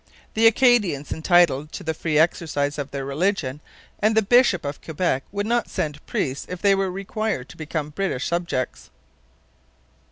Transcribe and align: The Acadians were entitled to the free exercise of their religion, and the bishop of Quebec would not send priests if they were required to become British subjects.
The 0.33 0.47
Acadians 0.47 1.11
were 1.11 1.17
entitled 1.17 1.71
to 1.73 1.83
the 1.83 1.93
free 1.93 2.17
exercise 2.17 2.79
of 2.79 2.89
their 2.89 3.05
religion, 3.05 3.61
and 3.99 4.17
the 4.17 4.23
bishop 4.23 4.65
of 4.65 4.81
Quebec 4.81 5.23
would 5.31 5.45
not 5.45 5.69
send 5.69 6.03
priests 6.07 6.47
if 6.49 6.59
they 6.59 6.73
were 6.73 6.89
required 6.89 7.49
to 7.49 7.55
become 7.57 7.91
British 7.91 8.25
subjects. 8.25 8.89